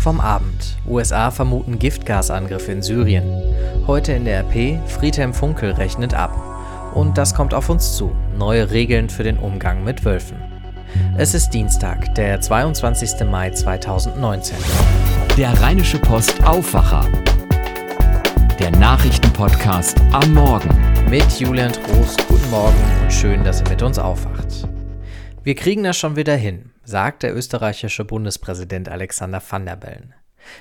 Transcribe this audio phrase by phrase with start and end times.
[0.00, 0.78] Vom Abend.
[0.88, 3.42] USA vermuten Giftgasangriffe in Syrien.
[3.86, 6.34] Heute in der RP, Friedhelm Funkel rechnet ab.
[6.94, 8.10] Und das kommt auf uns zu.
[8.34, 10.38] Neue Regeln für den Umgang mit Wölfen.
[11.18, 13.26] Es ist Dienstag, der 22.
[13.30, 14.56] Mai 2019.
[15.36, 17.06] Der Rheinische Post Aufwacher.
[18.58, 20.70] Der Nachrichtenpodcast am Morgen.
[21.10, 24.66] Mit Julian Trost, guten Morgen und schön, dass ihr mit uns aufwacht.
[25.42, 30.14] Wir kriegen das schon wieder hin, sagt der österreichische Bundespräsident Alexander Van der Bellen.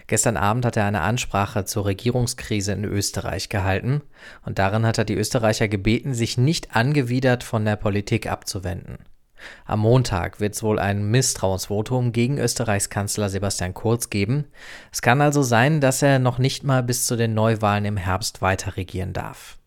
[0.07, 4.01] Gestern Abend hat er eine Ansprache zur Regierungskrise in Österreich gehalten
[4.45, 8.99] und darin hat er die Österreicher gebeten, sich nicht angewidert von der Politik abzuwenden.
[9.65, 14.45] Am Montag wird es wohl ein Misstrauensvotum gegen Österreichs Kanzler Sebastian Kurz geben.
[14.91, 18.41] Es kann also sein, dass er noch nicht mal bis zu den Neuwahlen im Herbst
[18.41, 19.57] weiter regieren darf.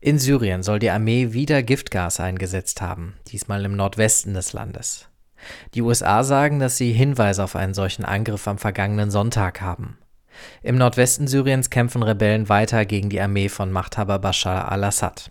[0.00, 5.08] In Syrien soll die Armee wieder Giftgas eingesetzt haben, diesmal im Nordwesten des Landes.
[5.74, 9.98] Die USA sagen, dass sie Hinweise auf einen solchen Angriff am vergangenen Sonntag haben.
[10.62, 15.30] Im Nordwesten Syriens kämpfen Rebellen weiter gegen die Armee von Machthaber Bashar al-Assad.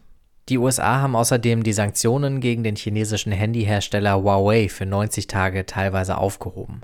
[0.49, 6.17] Die USA haben außerdem die Sanktionen gegen den chinesischen Handyhersteller Huawei für 90 Tage teilweise
[6.17, 6.81] aufgehoben.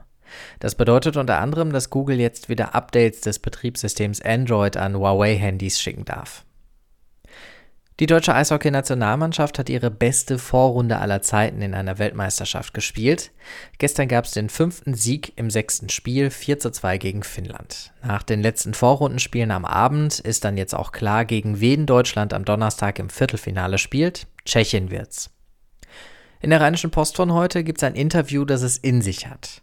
[0.60, 6.06] Das bedeutet unter anderem, dass Google jetzt wieder Updates des Betriebssystems Android an Huawei-Handys schicken
[6.06, 6.46] darf.
[8.00, 13.32] Die deutsche Eishockey-Nationalmannschaft hat ihre beste Vorrunde aller Zeiten in einer Weltmeisterschaft gespielt.
[13.78, 17.92] Gestern gab es den fünften Sieg im sechsten Spiel, 4 zu 2 gegen Finnland.
[18.02, 22.46] Nach den letzten Vorrundenspielen am Abend ist dann jetzt auch klar, gegen wen Deutschland am
[22.46, 24.28] Donnerstag im Viertelfinale spielt.
[24.46, 25.32] Tschechien wird's.
[26.40, 29.62] In der Rheinischen Post von heute gibt es ein Interview, das es in sich hat.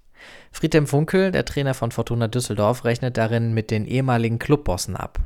[0.53, 5.21] Friedhelm Funkel, der Trainer von Fortuna Düsseldorf, rechnet darin mit den ehemaligen Clubbossen ab.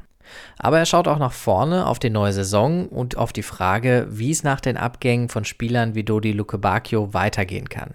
[0.58, 4.30] Aber er schaut auch nach vorne auf die neue Saison und auf die Frage, wie
[4.30, 7.94] es nach den Abgängen von Spielern wie Dodi Lukebakio weitergehen kann.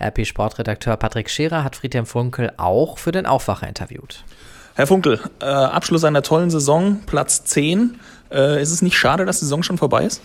[0.00, 4.24] RP-Sportredakteur Patrick Scherer hat Friedhelm Funkel auch für den Aufwacher interviewt.
[4.74, 7.98] Herr Funkel, äh, Abschluss einer tollen Saison, Platz 10.
[8.30, 10.20] Äh, ist es nicht schade, dass die Saison schon vorbei ist?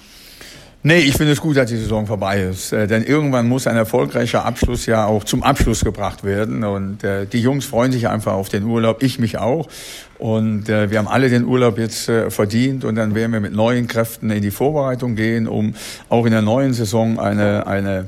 [0.83, 2.73] Nee, ich finde es gut, dass die Saison vorbei ist.
[2.73, 6.63] Äh, denn irgendwann muss ein erfolgreicher Abschluss ja auch zum Abschluss gebracht werden.
[6.63, 9.69] Und äh, die Jungs freuen sich einfach auf den Urlaub, ich mich auch.
[10.17, 13.53] Und äh, wir haben alle den Urlaub jetzt äh, verdient und dann werden wir mit
[13.53, 15.75] neuen Kräften in die Vorbereitung gehen, um
[16.09, 18.07] auch in der neuen Saison eine, eine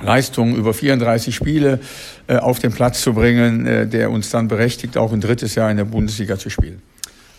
[0.00, 1.80] Leistung über 34 Spiele
[2.28, 5.70] äh, auf den Platz zu bringen, äh, der uns dann berechtigt, auch ein drittes Jahr
[5.70, 6.80] in der Bundesliga zu spielen.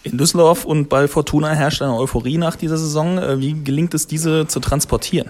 [0.04, 3.18] In Düsseldorf und bei Fortuna herrscht eine Euphorie nach dieser Saison.
[3.18, 5.30] Äh, wie gelingt es, diese zu transportieren?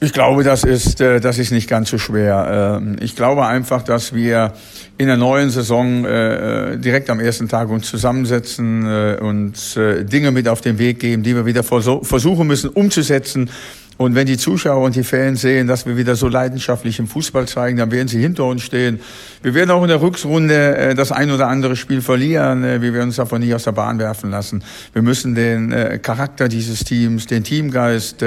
[0.00, 2.78] Ich glaube, das ist, äh, das ist nicht ganz so schwer.
[2.80, 4.54] Ähm, ich glaube einfach, dass wir
[4.96, 10.60] in der neuen Saison äh, direkt am ersten Tag uns zusammensetzen und Dinge mit auf
[10.60, 13.50] den Weg geben, die wir wieder versuchen müssen umzusetzen
[13.98, 17.48] und wenn die Zuschauer und die Fans sehen, dass wir wieder so leidenschaftlich im Fußball
[17.48, 19.00] zeigen, dann werden sie hinter uns stehen.
[19.42, 22.62] Wir werden auch in der Rückrunde äh, das ein oder andere Spiel verlieren.
[22.62, 24.62] Äh, wir werden uns davon nicht aus der Bahn werfen lassen.
[24.92, 28.24] Wir müssen den äh, Charakter dieses Teams, den Teamgeist,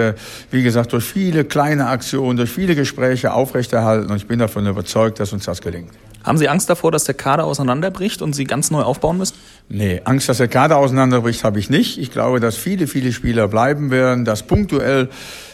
[0.52, 4.12] wie gesagt, durch viele kleine Aktionen, durch viele Gespräche aufrechterhalten.
[4.12, 5.92] Und ich bin davon überzeugt, dass uns das gelingt.
[6.24, 9.36] Haben Sie Angst davor, dass der Kader auseinanderbricht und Sie ganz neu aufbauen müssen?
[9.74, 11.98] Nee, Angst, dass der Kader auseinanderbricht, habe ich nicht.
[11.98, 15.08] Ich glaube, dass viele, viele Spieler bleiben werden, dass punktuell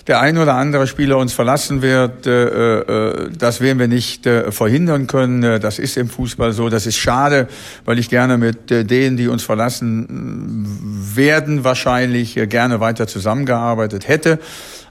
[0.07, 2.25] der ein oder andere Spieler uns verlassen wird.
[2.25, 5.61] Äh, äh, das werden wir nicht äh, verhindern können.
[5.61, 6.67] Das ist im Fußball so.
[6.69, 7.47] Das ist schade,
[7.85, 10.65] weil ich gerne mit denen, die uns verlassen
[11.13, 14.39] werden, wahrscheinlich gerne weiter zusammengearbeitet hätte.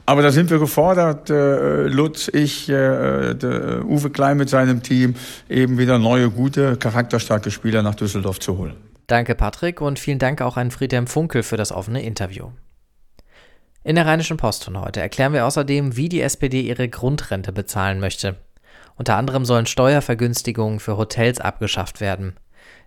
[0.09, 3.35] Aber da sind wir gefordert, äh, Lutz, ich, äh,
[3.83, 5.17] Uwe Klein mit seinem Team,
[5.49, 8.86] eben wieder neue, gute, charakterstarke Spieler nach Düsseldorf zu holen.
[9.07, 12.51] Danke, Patrick, und vielen Dank auch an Friedhelm Funkel für das offene Interview.
[13.85, 18.01] In der Rheinischen Post von heute erklären wir außerdem, wie die SPD ihre Grundrente bezahlen
[18.01, 18.35] möchte.
[18.97, 22.35] Unter anderem sollen Steuervergünstigungen für Hotels abgeschafft werden.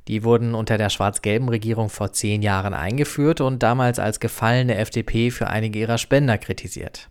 [0.10, 5.32] Die wurden unter der schwarz-gelben Regierung vor zehn Jahren eingeführt und damals als gefallene FDP
[5.32, 7.10] für einige ihrer Spender kritisiert.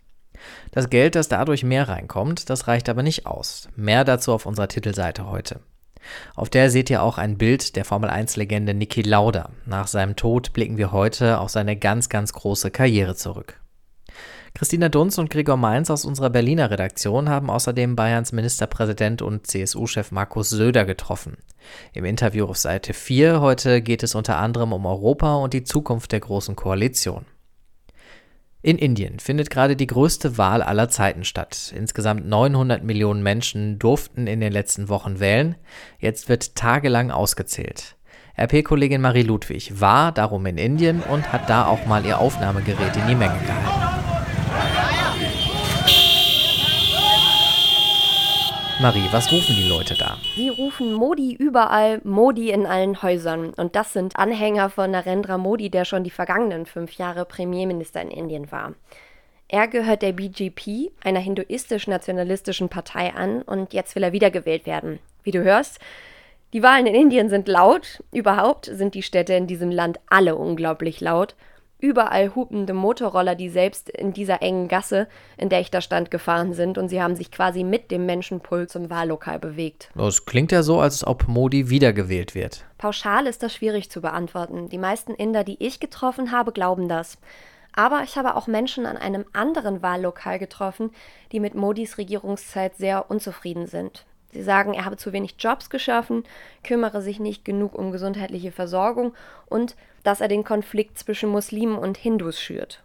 [0.70, 3.68] Das Geld, das dadurch mehr reinkommt, das reicht aber nicht aus.
[3.74, 5.60] Mehr dazu auf unserer Titelseite heute.
[6.34, 9.50] Auf der seht ihr auch ein Bild der Formel-1-Legende Niki Lauda.
[9.66, 13.60] Nach seinem Tod blicken wir heute auf seine ganz, ganz große Karriere zurück.
[14.54, 20.10] Christina Dunz und Gregor Mainz aus unserer Berliner Redaktion haben außerdem Bayerns Ministerpräsident und CSU-Chef
[20.10, 21.36] Markus Söder getroffen.
[21.92, 26.12] Im Interview auf Seite 4 heute geht es unter anderem um Europa und die Zukunft
[26.12, 27.24] der Großen Koalition.
[28.60, 31.72] In Indien findet gerade die größte Wahl aller Zeiten statt.
[31.76, 35.54] Insgesamt 900 Millionen Menschen durften in den letzten Wochen wählen.
[36.00, 37.96] Jetzt wird tagelang ausgezählt.
[38.36, 43.06] RP-Kollegin Marie Ludwig war darum in Indien und hat da auch mal ihr Aufnahmegerät in
[43.06, 43.77] die Menge gehalten.
[48.80, 50.18] Marie, was rufen die Leute da?
[50.36, 53.52] Sie rufen Modi überall, Modi in allen Häusern.
[53.54, 58.12] Und das sind Anhänger von Narendra Modi, der schon die vergangenen fünf Jahre Premierminister in
[58.12, 58.74] Indien war.
[59.48, 65.00] Er gehört der BJP, einer hinduistisch-nationalistischen Partei, an und jetzt will er wiedergewählt werden.
[65.24, 65.80] Wie du hörst,
[66.52, 68.04] die Wahlen in Indien sind laut.
[68.12, 71.34] Überhaupt sind die Städte in diesem Land alle unglaublich laut.
[71.80, 76.52] Überall hupende Motorroller, die selbst in dieser engen Gasse, in der ich da stand, gefahren
[76.52, 79.88] sind und sie haben sich quasi mit dem Menschenpult zum Wahllokal bewegt.
[79.94, 82.64] Das klingt ja so, als ob Modi wiedergewählt wird.
[82.78, 84.68] Pauschal ist das schwierig zu beantworten.
[84.68, 87.16] Die meisten Inder, die ich getroffen habe, glauben das.
[87.72, 90.90] Aber ich habe auch Menschen an einem anderen Wahllokal getroffen,
[91.30, 94.04] die mit Modis Regierungszeit sehr unzufrieden sind.
[94.32, 96.24] Sie sagen, er habe zu wenig Jobs geschaffen,
[96.62, 99.14] kümmere sich nicht genug um gesundheitliche Versorgung
[99.46, 99.76] und
[100.08, 102.82] dass er den Konflikt zwischen Muslimen und Hindus schürt.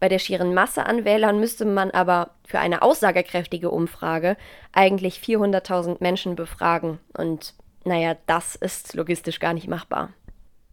[0.00, 4.38] Bei der schieren Masse an Wählern müsste man aber für eine aussagekräftige Umfrage
[4.72, 6.98] eigentlich 400.000 Menschen befragen.
[7.12, 7.52] Und
[7.84, 10.14] naja, das ist logistisch gar nicht machbar.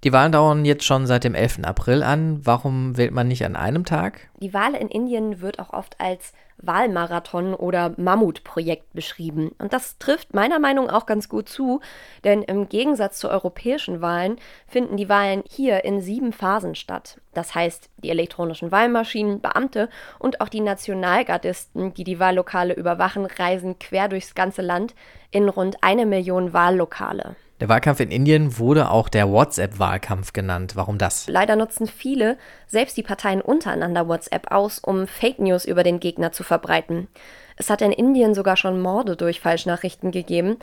[0.03, 1.59] Die Wahlen dauern jetzt schon seit dem 11.
[1.63, 2.45] April an.
[2.45, 4.29] Warum wählt man nicht an einem Tag?
[4.41, 9.51] Die Wahl in Indien wird auch oft als Wahlmarathon oder Mammutprojekt beschrieben.
[9.59, 11.79] Und das trifft meiner Meinung auch ganz gut zu,
[12.25, 17.21] denn im Gegensatz zu europäischen Wahlen finden die Wahlen hier in sieben Phasen statt.
[17.33, 19.87] Das heißt, die elektronischen Wahlmaschinen, Beamte
[20.19, 24.95] und auch die Nationalgardisten, die die Wahllokale überwachen, reisen quer durchs ganze Land
[25.31, 27.37] in rund eine Million Wahllokale.
[27.59, 30.75] Der Wahlkampf in Indien wurde auch der WhatsApp-Wahlkampf genannt.
[30.75, 31.27] Warum das?
[31.27, 36.31] Leider nutzen viele, selbst die Parteien untereinander WhatsApp aus, um Fake News über den Gegner
[36.31, 37.07] zu verbreiten.
[37.55, 40.57] Es hat in Indien sogar schon Morde durch Falschnachrichten gegeben.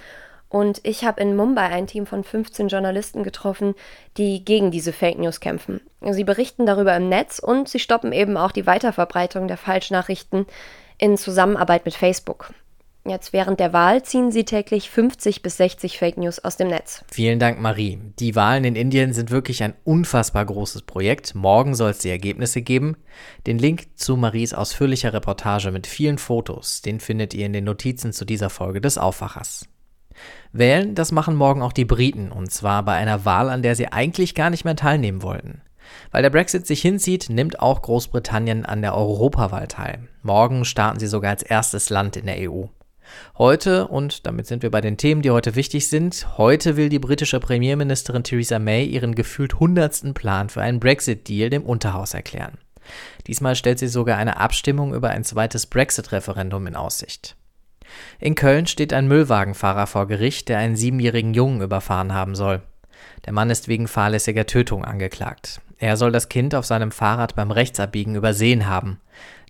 [0.49, 3.77] Und ich habe in Mumbai ein Team von 15 Journalisten getroffen,
[4.17, 5.81] die gegen diese Fake News kämpfen.
[6.11, 10.47] Sie berichten darüber im Netz und sie stoppen eben auch die Weiterverbreitung der Falschnachrichten
[10.99, 12.53] in Zusammenarbeit mit Facebook.
[13.07, 17.03] Jetzt während der Wahl ziehen sie täglich 50 bis 60 Fake News aus dem Netz.
[17.11, 17.99] Vielen Dank, Marie.
[18.19, 21.35] Die Wahlen in Indien sind wirklich ein unfassbar großes Projekt.
[21.35, 22.97] Morgen soll es die Ergebnisse geben.
[23.47, 28.13] Den Link zu Maries ausführlicher Reportage mit vielen Fotos, den findet ihr in den Notizen
[28.13, 29.67] zu dieser Folge des Aufwachers.
[30.53, 33.89] Wählen, das machen morgen auch die Briten, und zwar bei einer Wahl, an der sie
[33.89, 35.63] eigentlich gar nicht mehr teilnehmen wollten.
[36.11, 40.09] Weil der Brexit sich hinzieht, nimmt auch Großbritannien an der Europawahl teil.
[40.23, 42.67] Morgen starten sie sogar als erstes Land in der EU.
[43.39, 46.99] Heute, und damit sind wir bei den Themen, die heute wichtig sind, heute will die
[46.99, 52.59] britische Premierministerin Theresa May ihren gefühlt hundertsten Plan für einen Brexit-Deal dem Unterhaus erklären.
[53.27, 57.37] Diesmal stellt sie sogar eine Abstimmung über ein zweites Brexit-Referendum in Aussicht.
[58.19, 62.63] In Köln steht ein Müllwagenfahrer vor Gericht, der einen siebenjährigen Jungen überfahren haben soll.
[63.25, 65.61] Der Mann ist wegen fahrlässiger Tötung angeklagt.
[65.79, 69.01] Er soll das Kind auf seinem Fahrrad beim Rechtsabbiegen übersehen haben.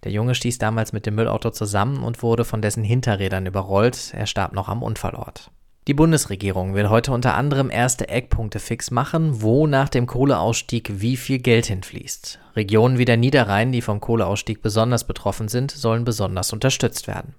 [0.05, 4.13] Der Junge stieß damals mit dem Müllauto zusammen und wurde von dessen Hinterrädern überrollt.
[4.15, 5.51] Er starb noch am Unfallort.
[5.87, 11.17] Die Bundesregierung will heute unter anderem erste Eckpunkte fix machen, wo nach dem Kohleausstieg wie
[11.17, 12.39] viel Geld hinfließt.
[12.55, 17.35] Regionen wie der Niederrhein, die vom Kohleausstieg besonders betroffen sind, sollen besonders unterstützt werden.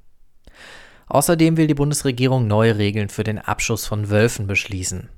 [1.07, 5.09] Außerdem will die Bundesregierung neue Regeln für den Abschuss von Wölfen beschließen.